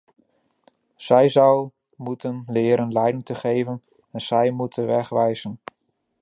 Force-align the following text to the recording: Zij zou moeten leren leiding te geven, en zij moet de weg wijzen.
Zij 0.95 1.29
zou 1.29 1.69
moeten 1.95 2.43
leren 2.47 2.91
leiding 2.91 3.25
te 3.25 3.35
geven, 3.35 3.83
en 4.11 4.21
zij 4.21 4.51
moet 4.51 4.75
de 4.75 4.85
weg 4.85 5.09
wijzen. 5.09 5.59